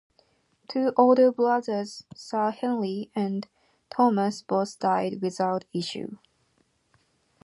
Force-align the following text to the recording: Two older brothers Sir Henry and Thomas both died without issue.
Two 0.67 0.93
older 0.97 1.31
brothers 1.31 2.05
Sir 2.15 2.49
Henry 2.49 3.11
and 3.13 3.47
Thomas 3.91 4.41
both 4.41 4.79
died 4.79 5.21
without 5.21 5.65
issue. 5.73 6.17